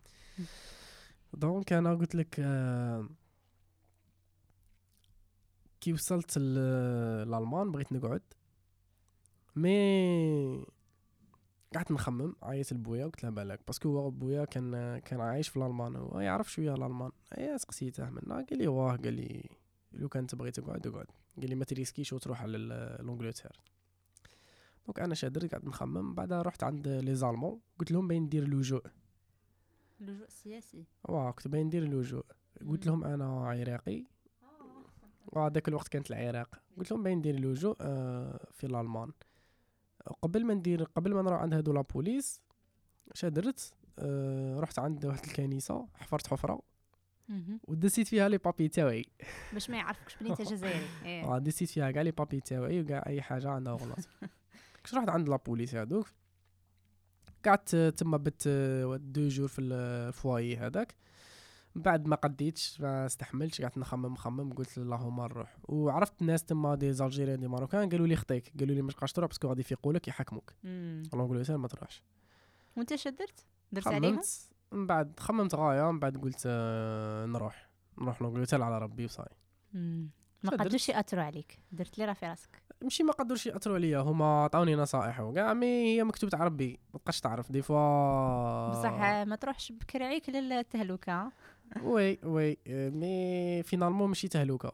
[1.35, 3.09] donc أنا قلت لك آه،
[5.81, 8.23] كي وصلت لألمان بغيت نقعد
[9.57, 10.67] mais
[11.75, 15.57] قعدت نخمم عيطت لبويا قلت له بالك parce que هو بويا كان كان عايش في
[15.57, 17.11] الألمان هو يعرف شوية الألمان.
[17.39, 19.51] أي سقسيته منا قال لي واه قال لي
[19.93, 21.07] لو كان تبغي تقعد اقعد.
[21.41, 22.59] قال لي ما ت risquer ش وتروح على
[23.01, 23.61] l'Angleterre
[24.87, 28.83] donc أنا شادر قعدت نخمم بعدها رحت عند les Allemands قلت لهم باين ندير لجوء
[30.09, 32.25] اللجوء السياسي واه كنت باين ندير اللجوء
[32.69, 32.87] قلت.
[32.87, 34.05] لهم أنا عراقي.
[35.27, 36.61] وهذاك الوقت كانت العراق.
[36.79, 39.13] قلت لهم باين ندير اللجوء آه، في الألمان.
[40.23, 42.41] قبل ما ندير قبل ما نروح عند هادو la police
[43.15, 46.61] شادرت آه، رحت عند واحد الكنيسة حفرت حفرة.
[47.69, 49.05] ودسيت فيها les papiers تاوعي
[49.53, 50.87] باش ما يعرفوكش بلي انت جزائري.
[51.05, 51.25] إيه.
[51.25, 53.99] آه، دسيت فيها كاع les papiers تاوعي وكاع أي حاجة عندها غلط.
[54.87, 56.07] كنت رحت عند la police هادوك.
[57.49, 58.49] قعدت تما بت
[59.01, 60.95] deux jours في ال foyer هذاك.
[61.75, 65.57] من بعد ما قديتش ما استحملتش قعدت نخمم نخمم قلت اللهم نروح.
[65.63, 69.29] وعرفت الناس تما des Algériens des Marocains قالوا لي خطيك قالوا لي ما تبقاش تروح
[69.29, 70.53] parce que غادي يفيقوا لك يحكموك.
[70.65, 71.03] مم.
[71.15, 72.03] l'Angleterre ما تروحش.
[72.77, 74.21] وأنت اش درت؟ درت عليهم؟
[74.73, 77.71] من بعد خممت غاية من بعد قلت آه، نروح.
[77.99, 79.29] نروح l'Angleterre على ربي وصاي.
[79.73, 81.59] ما؟ قدوش يأثروا عليك.
[81.73, 82.63] درت لي راه في راسك.
[82.85, 86.99] ماشي ما قدروش يأثروا عليا هما عطاوني نصائح وكاع mais هي مكتوب تاع ربي ما
[86.99, 88.93] تبقاش تعرف des fois بصح
[89.27, 91.33] ما تروحش بكرعيك للتهلكه
[91.83, 94.73] oui oui آه، mais finalement ماشي تهلوكة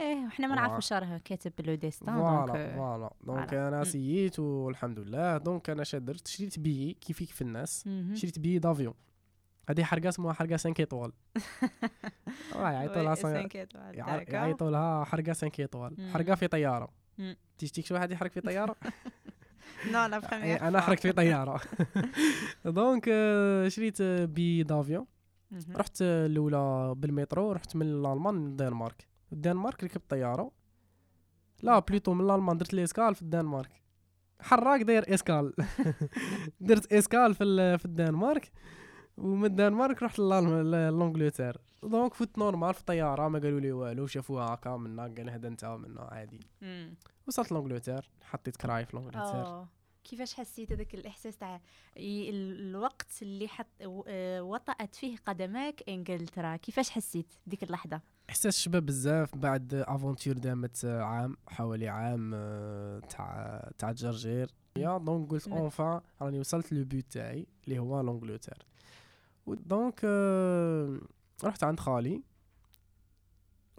[0.00, 0.54] إيه وحنا ما.
[0.54, 3.54] نعرفوش راه كاتب le destin voilà voilà donc.
[3.54, 3.84] أنا مم.
[3.84, 8.14] سييت والحمد لله donc أنا شا درت شريت بيي كيفي كيف الناس مهم.
[8.14, 8.94] شريت billet d'avion
[9.70, 11.12] هذه حرقة اسمها حرقة 5 étoiles
[12.54, 13.92] راه يعيطوا لها.
[14.28, 16.10] يعيطوا لها حرقة 5 étoiles مم.
[16.12, 17.03] حرقة في طيارة.
[17.58, 18.76] تيجيك شي واحد يحرق في طيارة؟
[19.86, 21.60] non لا إيه، أنا حرقت في طيارة.
[22.64, 25.06] donc آه، شريت آه، billet d'avion.
[25.74, 30.50] رحت آه، الأولى بالمترو رحت من الألمان للدنمارك الدنمارك ركبت طيارة.
[31.62, 33.82] لا plutôt من الألمان درت l'escale في الدنمارك.
[34.40, 35.52] حراق داير escale.
[36.60, 38.52] درت escale في في الدنمارك.
[39.16, 41.56] ومن الدنمارك رحت l'Angleterre.
[41.82, 45.64] donc فوت normal في الطيارة ما قالوا لي والو شافوها هكا منا قال هذا انت
[45.64, 46.40] منا عادي.
[47.28, 49.46] وصلت l'Angleterre حطيت كرعي في l'Angleterre.
[49.46, 49.68] أوه.
[50.04, 51.60] كيفاش حسيت هذاك الإحساس تاع
[51.96, 53.66] الوقت اللي حط
[54.08, 58.00] آه، وطأت فيه قدماك إنجلترا؟ كيفاش حسيت ديك اللحظة؟
[58.30, 65.30] إحساس شباب بزاف بعد aventure دامت عام حوالي عام آه، تاع تاع الجرجير يا donc
[65.30, 65.48] قلت.
[65.48, 68.66] enfin راني وصلت le but تاعي اللي هو l'Angleterre
[69.46, 70.98] donc آه،
[71.44, 72.22] رحت عند خالي.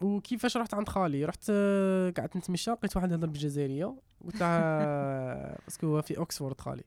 [0.01, 4.59] وكيفاش رحت عند خالي؟ رحت آه، قعدت نتمشى لقيت واحد يهضر بالجزائريه قلت له
[5.65, 6.83] parce que هو في اوكسفورد خالي.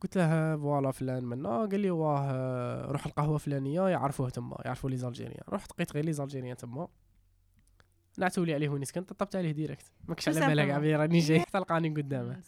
[0.00, 1.58] قلت له voilà فلان منا.
[1.58, 5.44] قال لي واه روح القهوه الفلانيه يعرفوه تما يعرفوا les Algériens.
[5.48, 6.88] رحت لقيت غير les Algériens تما.
[8.18, 9.92] نعتوا لي عليه وين سكنت طبت عليه direct.
[10.08, 10.70] ماكش على بالك.
[10.70, 11.40] عبي راني جاي.
[11.48, 12.40] حتى لقاني قدامه.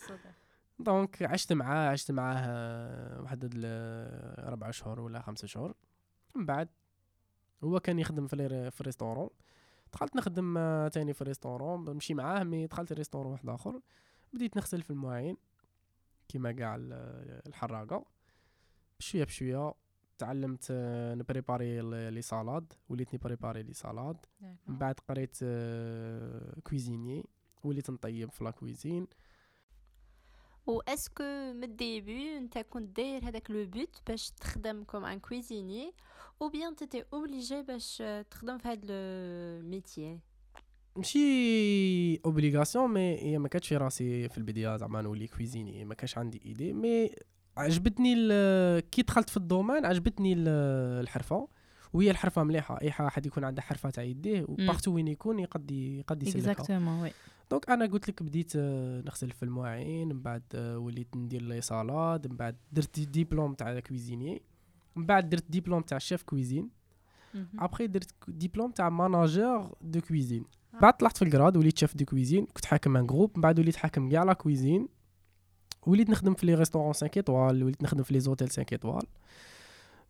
[0.82, 5.74] donc عشت معاه عشت معاه آه، واحد ال- ربع شهور ولا خمسة شهور.
[6.36, 6.68] من بعد
[7.64, 9.28] هو كان يخدم في في ال restaurant.
[9.92, 11.84] دخلت نخدم آه، تاني في ال restaurant.
[11.90, 13.80] نمشي معاه mais دخلت ال restaurant واحد آخر.
[14.32, 15.36] بديت نغسل في المواعين.
[16.28, 18.04] كيما كاع ال- الحراقة.
[18.98, 19.74] بشوية بشوية
[20.18, 22.72] تعلمت آه، نبريباري les salades.
[22.88, 24.16] وليت نبريباري les salades.
[24.66, 27.26] من بعد قريت آه، cuisinier.
[27.64, 29.06] وليت نطيب في la cuisine.
[30.70, 35.04] و est-ce que من ال début انت كنت داير هذاك le but باش تخدم comme
[35.04, 35.92] un cuisinier
[36.42, 40.18] ou bien t'étais obligé باش تخدم في هذا ال métier
[40.96, 46.18] ماشي obligation mais هي ما كانتش في راسي في البدايه زعما نولي cuisinier ما كانش
[46.18, 47.10] عندي idée mais
[47.56, 48.14] عجبتني
[48.80, 50.48] كي دخلت في ال domaine عجبتني ال-
[51.00, 51.48] الحرفه
[51.92, 55.70] وهي الحرفه مليحه اي حد يكون عنده حرفه تاع يديه و partout وين يكون يقد
[55.70, 56.52] يقد يسلكها
[57.50, 61.60] donc أنا قلت لك بديت آه، نغسل في المواعين من بعد آه، وليت ندير les
[61.60, 64.42] salades من بعد درت ديبلوم تاع cuisinier
[64.96, 66.70] من بعد درت ديبلوم تاع chef cuisine
[67.58, 70.44] après درت ديبلوم تاع manager de cuisine.
[70.82, 73.58] بعد طلعت في ال grade وليت chef de cuisine كنت حاكم un groupe من بعد
[73.58, 74.88] وليت حاكم كاع la cuisine
[75.86, 79.02] وليت نخدم في les restaurants 5 étoiles وليت نخدم في les hôtels 5 étoiles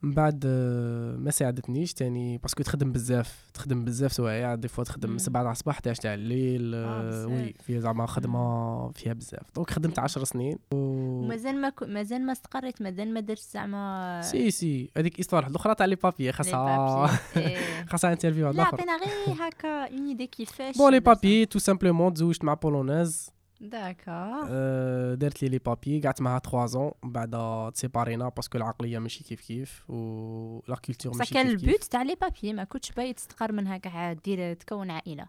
[0.03, 4.85] من بعد آه، ما ساعدتنيش تاني parce que تخدم بزاف تخدم بزاف سوايع des fois
[4.85, 5.19] تخدم مم.
[5.19, 7.27] 7 تاع الصباح 11 تاع الليل آه، آه،.
[7.27, 10.05] oui فيها زعما خدمة فيها بزاف donc خدمت مم.
[10.05, 10.77] 10 سنين و...
[10.77, 15.75] ومازال ما مازال ما استقريت مازال ما درت زعما سي سي هذيك ايستوار واحدة أخرى
[15.75, 17.07] تاع les papiers خاصها.
[17.91, 21.01] خاصها interview واحد لا عطينا غير هكا une idée كيفاش bon les.
[21.01, 26.67] papiers tout simplement تزوجت مع polonaise d'accord آه، دارت لي les papiers قعدت معها 3
[26.67, 31.35] زون من بعد تسيبارينا parce que العقليه ماشي كيف كيف و la culture بصح ماشي
[31.35, 34.55] كان كيف ال but كيف تاع les papiers ما كنتش باغي تستقر منها كاع دير
[34.55, 35.27] تكون عائله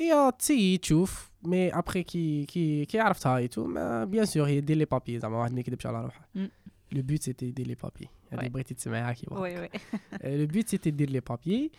[0.00, 4.60] هي تسيي تشوف mais après كي كي كي عرفتها et tout mais bien sûr هي
[4.60, 6.50] دير les papiers زعما واحد ما يكذبش على روحه مم.
[6.92, 8.48] le but c'était دير les papiers هذه oui.
[8.48, 9.42] بغيتي تسمعيها كي واحد.
[9.42, 9.68] oui oui
[10.38, 11.72] le but c'était دير les papiers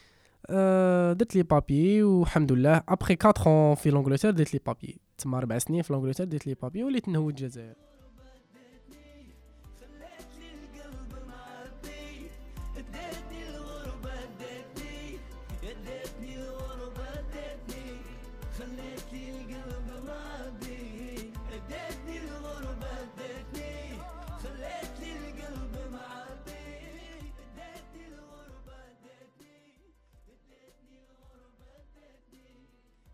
[0.50, 5.58] آه، درت les papiers والحمد لله ابخي 4 في l'Angleterre درت les papiers تما أربع
[5.58, 7.76] سنين في l'Angleterre درت les papiers وليت نهوي الجزائر.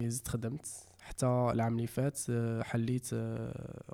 [0.02, 0.85] زدت خدمت.
[1.16, 3.10] حتى العام اللي فات آه، حليت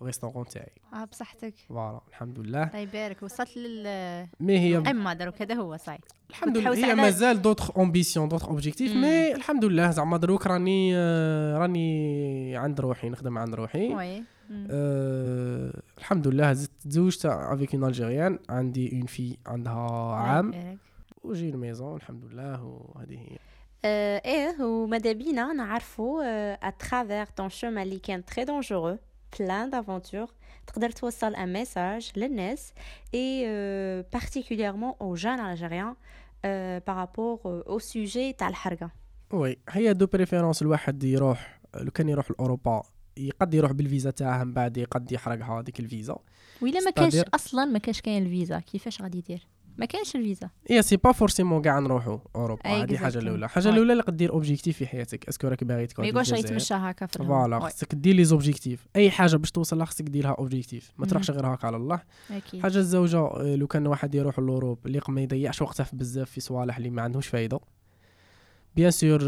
[0.04, 0.72] restaurant تاعي.
[0.94, 1.54] آه بصحتك.
[1.70, 2.64] voilà الحمد لله.
[2.64, 3.24] الله يبارك.
[3.24, 3.84] وصلت لل
[4.40, 5.98] mais هي القمه دروك هذا هو صاي.
[6.30, 6.88] الحمد لله.
[6.88, 8.96] هي مازال d'autres ambitions d'autres objectifs.
[8.96, 13.96] mais الحمد لله زعما دروك راني آه، راني عند روحي نخدم عند روحي.
[13.96, 14.24] oui.
[14.72, 20.78] أه الحمد لله زدت تزوجت avec une Algérienne عندي une fille عندها عام.
[21.24, 23.36] و j'ai la maison الحمد لله وهذه هي.
[23.36, 23.51] آه،
[23.86, 26.24] إيه وماذا بينا نعرفوا
[26.68, 28.98] à travers ton chemin اللي كان très dangereux
[29.40, 30.28] plein d'aventures
[30.68, 32.74] تقدر توصل un message للناس
[33.14, 33.46] et
[34.14, 35.96] particulièrement aux jeunes Algériens
[36.88, 38.92] par rapport au sujet تاع الحرقه
[39.34, 42.84] oui هي de préférence الواحد يروح لو كان يروح لاوروبا
[43.18, 46.18] يقد يروح بالفيزا تاعها من بعد يقد يحرقها هذيك الفيزا
[46.62, 49.48] وإلا ما كانش C'est-à-dire- أصلا ما كانش كاين الفيزا كيفاش غادي يدير
[49.82, 53.18] ما كانش الفيزا هي c'est pas forcément كاع نروحوا أوروبا هذه حاجة.
[53.18, 53.70] الأولى الحاجة.
[53.70, 56.56] الأولى اللي قدير objectif في حياتك est-ce que راك باغي ما تقعد يقولش غير الجزائر
[56.56, 57.60] يتمشى هكا في voilà.
[57.60, 61.06] خصك دير les objectifs أي حاجة باش توصل خصك دير لها objectif ما.
[61.06, 62.38] تروحش غير هكا على الله oui.
[62.38, 66.30] أكيد حاجة الزوجة آه، لو كان واحد يروح l'Europe اللي ما يضيعش وقته في بزاف
[66.32, 67.60] في صوالح اللي ما عندهمش فايدة
[68.76, 69.22] bien sûr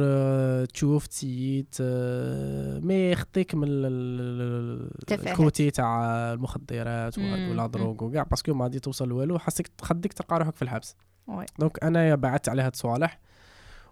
[0.65, 3.67] تشوف تسيت آه، mais يخطيك من.
[5.11, 7.67] ال côté تاع المخدرات ولا.
[7.67, 10.95] drogue وكاع parce que ما غادي توصل لوالو خاصك خديك تلقى روحك في الحبس.
[11.59, 13.19] donc انايا بعدت على هاد الصوالح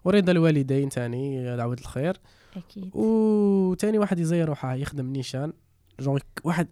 [0.04, 2.16] ورضا الوالدين تاني دعوة الخير
[2.56, 5.52] أكيد وتاني واحد يزير روحه يخدم نيشان
[6.00, 6.68] جونغ واحد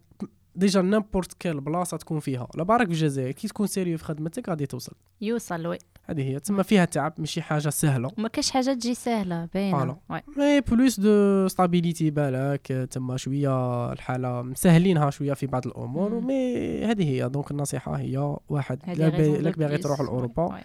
[0.61, 4.49] déjà n'importe quelle بلاصه تكون فيها لا بارك في الجزائر كي تكون sérieux في خدمتك
[4.49, 8.75] غادي توصل يوصل oui هذه هي تسمى فيها تعب ماشي حاجة سهله وما كاش حاجة
[8.75, 9.96] تجي سهله باينه.
[10.37, 16.20] mais plus de stabilité بالك تما شوية الحاله مسهلينها شوية في بعض الأمور.
[16.21, 19.79] mais هذه هي donc النصيحه هي واحد لاك باغي.
[19.79, 20.01] تروح.
[20.01, 20.61] لاوروبا.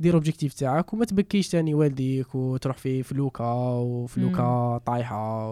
[0.00, 5.48] دير objectif تاعك وما تبكيش تاني والديك وتروح في فلوكا وفلوكا طايحة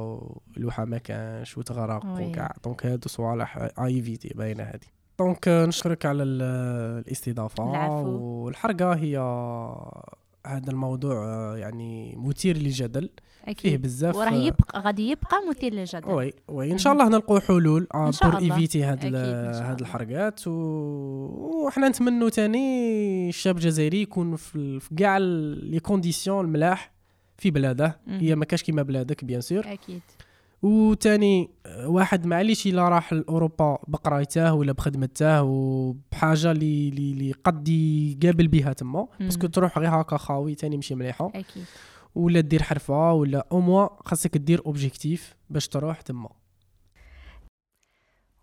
[0.57, 2.05] والوحه ما كانش وتغرق.
[2.31, 4.87] وكاع donc هادو صوالح éviter باينه هادي
[5.19, 6.43] donc نشكرك على ال-
[7.07, 8.09] الاستضافة العفو.
[8.09, 9.19] والحرقة هي
[10.47, 11.17] هذا الموضوع
[11.59, 13.11] يعني مثير للجدل
[13.45, 16.11] فيه أكيد بزاف وراه آه، يبقى غادي يبقى مثير للجدل.
[16.11, 18.39] oui oui إن شاء الله نلقوا حلول pour الله.
[18.39, 19.73] éviter هاد هاد الله.
[19.73, 20.51] الحرقات و...
[21.67, 26.93] وحنا نتمنوا تاني الشاب الجزائري يكون في كاع les conditions الملاح
[27.39, 28.01] في بلاده.
[28.09, 29.73] هي ما كاش كيما بلادك bien sûr.
[29.73, 30.01] أكيد.
[30.63, 38.49] وتاني آه، واحد معليش الا راح لأوروبا بقرايته ولا بخدمته وبحاجة اللي اللي قد يقابل
[38.49, 39.07] بها تما.
[39.21, 39.47] parce que.
[39.47, 41.29] تروح غير هكا خاوي تاني ماشي مليحة.
[41.35, 41.65] أكيد.
[42.15, 46.29] ولا دير حرفة ولا أو موا خاصك دير objectif باش تروح تما.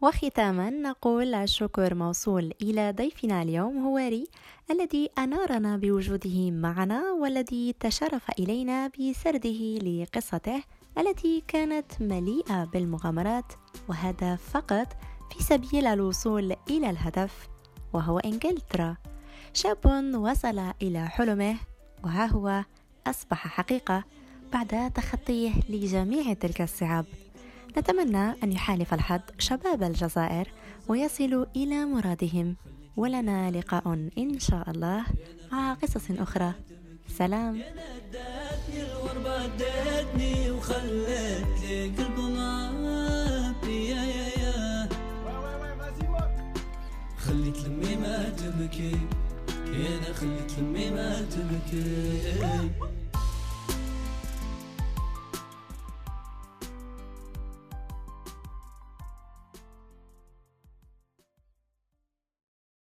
[0.01, 4.27] وختاما نقول الشكر موصول إلى ضيفنا اليوم هواري
[4.71, 10.63] الذي أنارنا بوجوده معنا والذي تشرف إلينا بسرده لقصته
[10.97, 13.53] التي كانت مليئة بالمغامرات
[13.89, 14.87] وهذا فقط
[15.31, 17.47] في سبيل الوصول إلى الهدف
[17.93, 18.97] وهو إنجلترا.
[19.53, 21.55] شاب وصل إلى حلمه
[22.03, 22.63] وها هو
[23.09, 24.03] أصبح حقيقة
[24.53, 27.05] بعد تخطيه لجميع تلك الصعاب.
[27.77, 30.47] نتمنى أن يحالف الحظ شباب الجزائر
[30.87, 32.55] ويصلوا إلى مرادهم
[32.97, 35.05] ولنا لقاء إن شاء الله
[35.51, 36.53] مع قصص أخرى.
[37.17, 37.61] سلام.
[47.17, 48.95] خليت لمي ما تبكي
[49.69, 52.98] أنا خليت لمي ما تبكي.